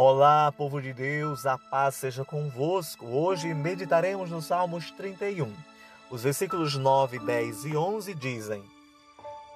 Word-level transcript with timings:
Olá, 0.00 0.52
povo 0.52 0.80
de 0.80 0.92
Deus, 0.92 1.44
a 1.44 1.58
paz 1.58 1.96
seja 1.96 2.24
convosco. 2.24 3.04
Hoje 3.04 3.52
meditaremos 3.52 4.30
no 4.30 4.40
Salmos 4.40 4.92
31. 4.92 5.52
Os 6.08 6.22
versículos 6.22 6.76
9, 6.76 7.18
10 7.18 7.64
e 7.64 7.76
11 7.76 8.14
dizem: 8.14 8.62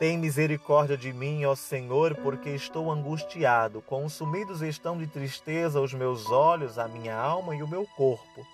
Tem 0.01 0.19
misericórdia 0.19 0.97
de 0.97 1.13
mim, 1.13 1.45
ó 1.45 1.55
Senhor, 1.55 2.17
porque 2.17 2.49
estou 2.49 2.91
angustiado. 2.91 3.81
Consumidos 3.83 4.63
estão 4.63 4.99
de 4.99 5.07
tristeza 5.07 5.81
os 5.81 5.95
meus 5.95 6.29
olhos, 6.29 6.77
a 6.77 6.89
minha 6.89 7.15
alma 7.15 7.55
e 7.55 7.63
o 7.63 7.69
meu 7.69 7.87
corpo. 7.97 8.45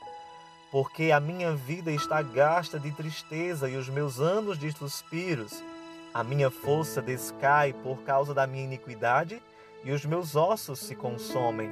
Porque 0.71 1.11
a 1.11 1.19
minha 1.19 1.55
vida 1.55 1.91
está 1.91 2.21
gasta 2.21 2.79
de 2.79 2.93
tristeza 2.93 3.67
e 3.67 3.79
os 3.79 3.89
meus 3.89 4.21
anos 4.21 4.59
de 4.59 4.71
suspiros. 4.73 5.65
A 6.13 6.23
minha 6.23 6.51
força 6.51 7.01
descai 7.01 7.73
por 7.73 8.03
causa 8.03 8.35
da 8.35 8.47
minha 8.47 8.65
iniquidade 8.65 9.41
e 9.85 9.93
os 9.93 10.05
meus 10.05 10.37
ossos 10.37 10.79
se 10.81 10.95
consomem. 10.95 11.71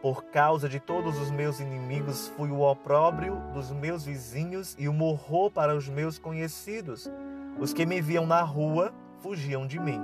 Por 0.00 0.24
causa 0.24 0.68
de 0.68 0.80
todos 0.80 1.18
os 1.18 1.30
meus 1.30 1.60
inimigos 1.60 2.28
fui 2.36 2.50
o 2.50 2.60
opróbrio 2.60 3.36
dos 3.54 3.70
meus 3.70 4.04
vizinhos 4.04 4.74
e 4.78 4.88
o 4.88 4.92
morro 4.92 5.50
para 5.50 5.76
os 5.76 5.88
meus 5.88 6.18
conhecidos. 6.18 7.08
Os 7.58 7.72
que 7.72 7.86
me 7.86 8.00
viam 8.00 8.26
na 8.26 8.42
rua 8.42 8.92
fugiam 9.20 9.66
de 9.66 9.78
mim. 9.78 10.00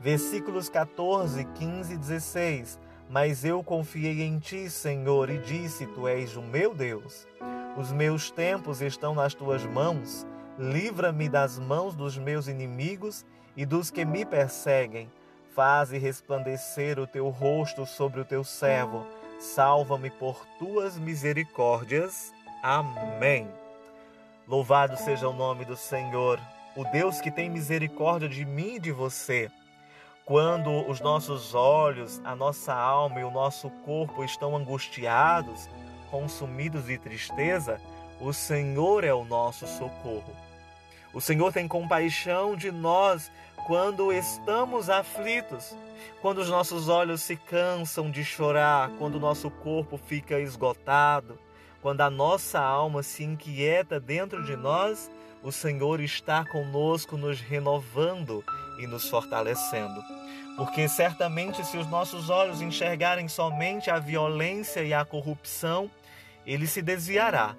Versículos 0.00 0.68
14, 0.68 1.44
15 1.44 1.92
e 1.92 1.96
16. 1.98 2.80
Mas 3.10 3.44
eu 3.44 3.62
confiei 3.62 4.22
em 4.22 4.38
ti, 4.38 4.70
Senhor, 4.70 5.28
e 5.30 5.38
disse: 5.38 5.86
Tu 5.86 6.08
és 6.08 6.36
o 6.36 6.42
meu 6.42 6.74
Deus. 6.74 7.26
Os 7.76 7.92
meus 7.92 8.30
tempos 8.30 8.80
estão 8.80 9.14
nas 9.14 9.34
tuas 9.34 9.64
mãos. 9.66 10.26
Livra-me 10.58 11.28
das 11.28 11.58
mãos 11.58 11.94
dos 11.94 12.16
meus 12.16 12.48
inimigos 12.48 13.24
e 13.56 13.66
dos 13.66 13.90
que 13.90 14.04
me 14.04 14.24
perseguem 14.24 15.10
Faze 15.58 15.98
resplandecer 15.98 17.00
o 17.00 17.06
teu 17.08 17.30
rosto 17.30 17.84
sobre 17.84 18.20
o 18.20 18.24
teu 18.24 18.44
servo. 18.44 19.04
Salva-me 19.40 20.08
por 20.08 20.46
tuas 20.56 20.96
misericórdias. 20.96 22.32
Amém. 22.62 23.48
Louvado 24.46 24.96
seja 24.96 25.28
o 25.28 25.32
nome 25.32 25.64
do 25.64 25.74
Senhor, 25.74 26.38
o 26.76 26.84
Deus 26.84 27.20
que 27.20 27.28
tem 27.28 27.50
misericórdia 27.50 28.28
de 28.28 28.44
mim 28.44 28.76
e 28.76 28.78
de 28.78 28.92
você. 28.92 29.50
Quando 30.24 30.88
os 30.88 31.00
nossos 31.00 31.56
olhos, 31.56 32.20
a 32.24 32.36
nossa 32.36 32.72
alma 32.72 33.18
e 33.18 33.24
o 33.24 33.30
nosso 33.32 33.68
corpo 33.84 34.22
estão 34.22 34.56
angustiados, 34.56 35.68
consumidos 36.08 36.84
de 36.84 36.96
tristeza, 36.98 37.80
o 38.20 38.32
Senhor 38.32 39.02
é 39.02 39.12
o 39.12 39.24
nosso 39.24 39.66
socorro. 39.66 40.47
O 41.12 41.20
Senhor 41.20 41.52
tem 41.52 41.66
compaixão 41.66 42.54
de 42.54 42.70
nós 42.70 43.30
quando 43.66 44.12
estamos 44.12 44.90
aflitos, 44.90 45.74
quando 46.20 46.38
os 46.38 46.48
nossos 46.48 46.88
olhos 46.88 47.22
se 47.22 47.36
cansam 47.36 48.10
de 48.10 48.24
chorar, 48.24 48.90
quando 48.98 49.16
o 49.16 49.20
nosso 49.20 49.50
corpo 49.50 49.96
fica 49.96 50.38
esgotado, 50.38 51.38
quando 51.80 52.02
a 52.02 52.10
nossa 52.10 52.60
alma 52.60 53.02
se 53.02 53.24
inquieta 53.24 53.98
dentro 53.98 54.44
de 54.44 54.56
nós, 54.56 55.10
o 55.42 55.50
Senhor 55.52 56.00
está 56.00 56.44
conosco, 56.44 57.16
nos 57.16 57.40
renovando 57.40 58.44
e 58.78 58.86
nos 58.86 59.08
fortalecendo. 59.08 60.02
Porque 60.56 60.88
certamente, 60.88 61.64
se 61.64 61.76
os 61.76 61.86
nossos 61.86 62.30
olhos 62.30 62.60
enxergarem 62.60 63.28
somente 63.28 63.90
a 63.90 63.98
violência 63.98 64.82
e 64.82 64.92
a 64.92 65.04
corrupção, 65.04 65.90
ele 66.44 66.66
se 66.66 66.82
desviará 66.82 67.54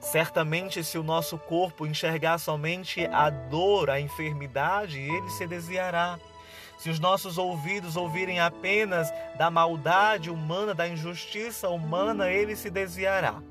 Certamente, 0.00 0.84
se 0.84 0.96
o 0.96 1.02
nosso 1.02 1.36
corpo 1.38 1.86
enxergar 1.86 2.38
somente 2.38 3.06
a 3.06 3.28
dor, 3.30 3.90
a 3.90 4.00
enfermidade, 4.00 5.00
ele 5.00 5.28
se 5.30 5.46
desviará. 5.46 6.18
Se 6.78 6.88
os 6.88 7.00
nossos 7.00 7.36
ouvidos 7.36 7.96
ouvirem 7.96 8.38
apenas 8.38 9.12
da 9.36 9.50
maldade 9.50 10.30
humana, 10.30 10.74
da 10.74 10.86
injustiça 10.86 11.68
humana, 11.68 12.30
ele 12.30 12.54
se 12.54 12.70
desviará. 12.70 13.42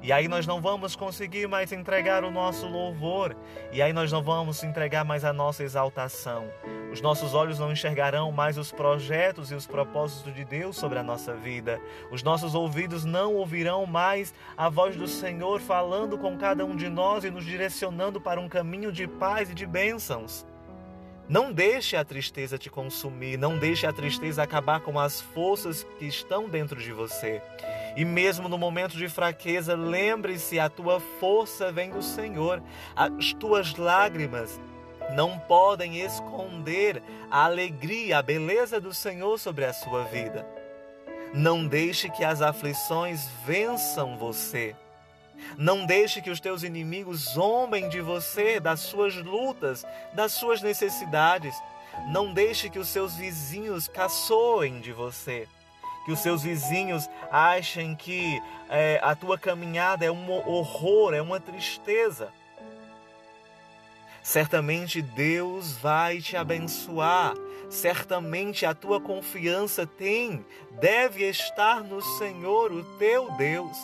E 0.00 0.12
aí 0.12 0.28
nós 0.28 0.46
não 0.46 0.60
vamos 0.60 0.94
conseguir 0.94 1.48
mais 1.48 1.72
entregar 1.72 2.22
o 2.22 2.30
nosso 2.30 2.66
louvor, 2.68 3.36
e 3.72 3.82
aí 3.82 3.92
nós 3.92 4.12
não 4.12 4.22
vamos 4.22 4.62
entregar 4.62 5.04
mais 5.04 5.24
a 5.24 5.32
nossa 5.32 5.64
exaltação. 5.64 6.48
Os 6.92 7.00
nossos 7.00 7.34
olhos 7.34 7.58
não 7.58 7.72
enxergarão 7.72 8.30
mais 8.30 8.56
os 8.56 8.70
projetos 8.70 9.50
e 9.50 9.54
os 9.54 9.66
propósitos 9.66 10.32
de 10.34 10.44
Deus 10.44 10.76
sobre 10.76 10.98
a 10.98 11.02
nossa 11.02 11.34
vida. 11.34 11.80
Os 12.10 12.22
nossos 12.22 12.54
ouvidos 12.54 13.04
não 13.04 13.34
ouvirão 13.34 13.84
mais 13.86 14.32
a 14.56 14.68
voz 14.68 14.96
do 14.96 15.08
Senhor 15.08 15.60
falando 15.60 16.16
com 16.16 16.38
cada 16.38 16.64
um 16.64 16.76
de 16.76 16.88
nós 16.88 17.24
e 17.24 17.30
nos 17.30 17.44
direcionando 17.44 18.20
para 18.20 18.40
um 18.40 18.48
caminho 18.48 18.92
de 18.92 19.06
paz 19.06 19.50
e 19.50 19.54
de 19.54 19.66
bênçãos. 19.66 20.46
Não 21.28 21.52
deixe 21.52 21.94
a 21.94 22.04
tristeza 22.04 22.56
te 22.56 22.70
consumir, 22.70 23.36
não 23.36 23.58
deixe 23.58 23.86
a 23.86 23.92
tristeza 23.92 24.42
acabar 24.42 24.80
com 24.80 24.98
as 24.98 25.20
forças 25.20 25.84
que 25.98 26.06
estão 26.06 26.48
dentro 26.48 26.80
de 26.80 26.90
você. 26.90 27.42
E 27.98 28.04
mesmo 28.04 28.48
no 28.48 28.56
momento 28.56 28.96
de 28.96 29.08
fraqueza, 29.08 29.74
lembre-se: 29.74 30.60
a 30.60 30.68
tua 30.68 31.00
força 31.00 31.72
vem 31.72 31.90
do 31.90 32.00
Senhor, 32.00 32.62
as 32.94 33.32
tuas 33.32 33.74
lágrimas 33.74 34.60
não 35.16 35.36
podem 35.36 35.98
esconder 35.98 37.02
a 37.28 37.46
alegria, 37.46 38.18
a 38.18 38.22
beleza 38.22 38.80
do 38.80 38.94
Senhor 38.94 39.36
sobre 39.36 39.64
a 39.64 39.72
sua 39.72 40.04
vida. 40.04 40.46
Não 41.34 41.66
deixe 41.66 42.08
que 42.08 42.22
as 42.22 42.40
aflições 42.40 43.28
vençam 43.44 44.16
você. 44.16 44.76
Não 45.56 45.84
deixe 45.84 46.22
que 46.22 46.30
os 46.30 46.38
teus 46.38 46.62
inimigos 46.62 47.32
zombem 47.32 47.88
de 47.88 48.00
você, 48.00 48.60
das 48.60 48.78
suas 48.78 49.16
lutas, 49.16 49.84
das 50.12 50.30
suas 50.34 50.62
necessidades. 50.62 51.52
Não 52.12 52.32
deixe 52.32 52.70
que 52.70 52.78
os 52.78 52.86
seus 52.86 53.16
vizinhos 53.16 53.88
caçoem 53.88 54.78
de 54.78 54.92
você. 54.92 55.48
Que 56.08 56.12
os 56.12 56.20
seus 56.20 56.42
vizinhos 56.42 57.06
achem 57.30 57.94
que 57.94 58.40
é, 58.70 58.98
a 59.02 59.14
tua 59.14 59.36
caminhada 59.36 60.06
é 60.06 60.10
um 60.10 60.30
horror, 60.30 61.12
é 61.12 61.20
uma 61.20 61.38
tristeza. 61.38 62.32
Certamente 64.22 65.02
Deus 65.02 65.76
vai 65.76 66.22
te 66.22 66.34
abençoar. 66.34 67.34
Certamente 67.68 68.64
a 68.64 68.72
tua 68.72 68.98
confiança 68.98 69.86
tem, 69.86 70.42
deve 70.80 71.28
estar 71.28 71.84
no 71.84 72.00
Senhor, 72.00 72.72
o 72.72 72.82
teu 72.96 73.30
Deus, 73.32 73.76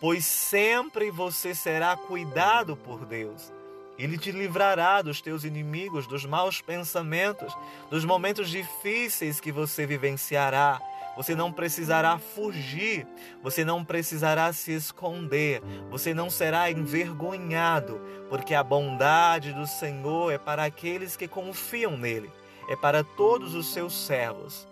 pois 0.00 0.24
sempre 0.24 1.08
você 1.12 1.54
será 1.54 1.96
cuidado 1.96 2.74
por 2.74 3.06
Deus. 3.06 3.52
Ele 3.96 4.18
te 4.18 4.32
livrará 4.32 5.02
dos 5.02 5.20
teus 5.20 5.44
inimigos, 5.44 6.08
dos 6.08 6.26
maus 6.26 6.60
pensamentos, 6.60 7.56
dos 7.88 8.04
momentos 8.04 8.50
difíceis 8.50 9.38
que 9.38 9.52
você 9.52 9.86
vivenciará. 9.86 10.80
Você 11.20 11.34
não 11.34 11.52
precisará 11.52 12.16
fugir, 12.16 13.06
você 13.42 13.62
não 13.62 13.84
precisará 13.84 14.50
se 14.54 14.72
esconder, 14.72 15.60
você 15.90 16.14
não 16.14 16.30
será 16.30 16.70
envergonhado, 16.70 18.00
porque 18.30 18.54
a 18.54 18.62
bondade 18.62 19.52
do 19.52 19.66
Senhor 19.66 20.32
é 20.32 20.38
para 20.38 20.64
aqueles 20.64 21.16
que 21.16 21.28
confiam 21.28 21.94
nele, 21.94 22.32
é 22.70 22.74
para 22.74 23.04
todos 23.04 23.54
os 23.54 23.70
seus 23.70 23.92
servos. 23.92 24.66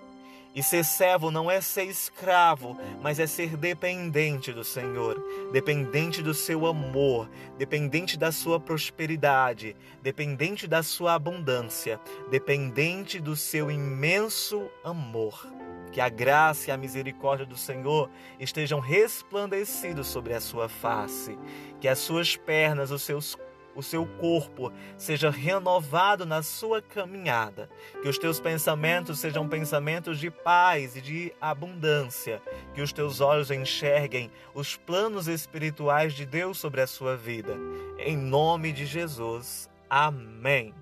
E 0.55 0.63
ser 0.63 0.87
servo 0.87 1.31
não 1.31 1.51
é 1.51 1.61
ser 1.61 1.85
escravo, 1.85 2.79
mas 3.03 3.19
é 3.19 3.27
ser 3.27 3.55
dependente 3.55 4.51
do 4.51 4.65
Senhor, 4.65 5.23
dependente 5.53 6.23
do 6.23 6.33
seu 6.33 6.67
amor, 6.67 7.29
dependente 7.59 8.17
da 8.17 8.33
sua 8.33 8.59
prosperidade, 8.59 9.77
dependente 10.03 10.67
da 10.67 10.83
sua 10.83 11.13
abundância, 11.13 12.01
dependente 12.31 13.21
do 13.21 13.37
seu 13.37 13.71
imenso 13.71 14.67
amor. 14.83 15.58
Que 15.91 16.01
a 16.01 16.09
graça 16.09 16.71
e 16.71 16.73
a 16.73 16.77
misericórdia 16.77 17.47
do 17.47 17.57
Senhor 17.57 18.11
estejam 18.39 18.81
resplandecidos 18.81 20.07
sobre 20.07 20.35
a 20.35 20.41
sua 20.41 20.69
face, 20.69 21.39
que 21.81 21.89
as 21.89 21.99
suas 21.99 22.37
pernas, 22.37 22.91
os 22.91 23.03
seus 23.03 23.37
o 23.79 23.83
seu 23.83 24.05
corpo 24.05 24.73
seja 24.97 25.31
renovado 25.31 26.27
na 26.27 26.43
sua 26.43 26.83
caminhada, 26.83 27.71
que 28.03 28.09
os 28.09 28.19
teus 28.19 28.41
pensamentos 28.41 29.21
sejam 29.21 29.49
pensamentos 29.49 30.19
de 30.19 30.33
paz 30.33 30.97
e 30.97 31.01
de 31.01 31.33
abundância, 31.41 32.43
que 32.75 32.83
os 32.83 32.93
teus 32.93 33.21
olhos 33.21 33.53
enxerguem 33.53 34.33
os 34.53 34.77
planos 34.77 35.29
espirituais 35.29 36.13
de 36.13 36.27
Deus 36.27 36.59
sobre 36.59 36.81
a 36.81 36.89
sua 36.89 37.17
vida. 37.17 37.57
Em 37.99 38.17
nome 38.17 38.73
de 38.73 38.85
Jesus. 38.85 39.71
Amém. 39.89 40.75